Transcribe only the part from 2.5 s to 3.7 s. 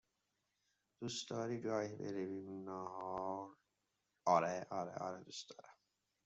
نهار؟